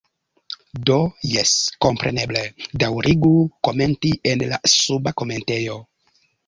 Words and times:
Do 0.89 0.95
jes, 1.31 1.51
kompreneble, 1.87 2.43
daŭrigu 2.85 3.33
komenti 3.69 4.17
en 4.35 4.47
la 4.55 4.63
suba 4.77 5.19
komentejo. 5.23 5.83